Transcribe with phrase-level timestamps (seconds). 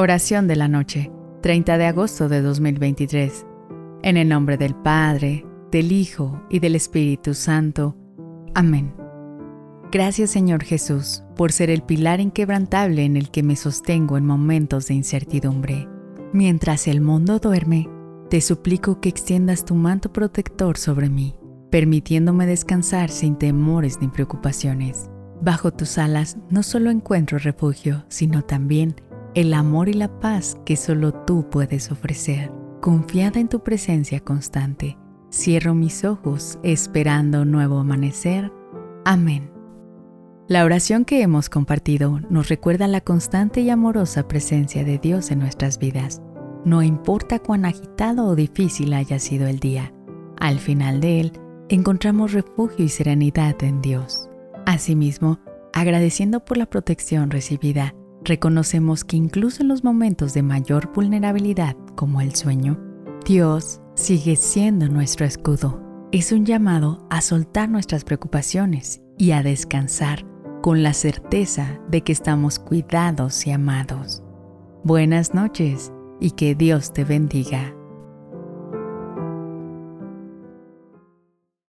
[0.00, 1.10] Oración de la noche,
[1.42, 3.44] 30 de agosto de 2023.
[4.04, 7.96] En el nombre del Padre, del Hijo y del Espíritu Santo.
[8.54, 8.94] Amén.
[9.90, 14.86] Gracias Señor Jesús por ser el pilar inquebrantable en el que me sostengo en momentos
[14.86, 15.88] de incertidumbre.
[16.32, 17.88] Mientras el mundo duerme,
[18.30, 21.34] te suplico que extiendas tu manto protector sobre mí,
[21.72, 25.10] permitiéndome descansar sin temores ni preocupaciones.
[25.42, 28.94] Bajo tus alas no solo encuentro refugio, sino también
[29.34, 32.52] el amor y la paz que solo tú puedes ofrecer.
[32.80, 34.96] Confiada en tu presencia constante,
[35.30, 38.52] cierro mis ojos esperando un nuevo amanecer.
[39.04, 39.50] Amén.
[40.48, 45.40] La oración que hemos compartido nos recuerda la constante y amorosa presencia de Dios en
[45.40, 46.22] nuestras vidas.
[46.64, 49.92] No importa cuán agitado o difícil haya sido el día,
[50.38, 51.32] al final de él
[51.68, 54.28] encontramos refugio y serenidad en Dios.
[54.64, 55.38] Asimismo,
[55.74, 57.94] agradeciendo por la protección recibida,
[58.28, 62.78] reconocemos que incluso en los momentos de mayor vulnerabilidad, como el sueño,
[63.26, 65.82] Dios sigue siendo nuestro escudo.
[66.12, 70.24] Es un llamado a soltar nuestras preocupaciones y a descansar
[70.62, 74.22] con la certeza de que estamos cuidados y amados.
[74.84, 77.77] Buenas noches y que Dios te bendiga.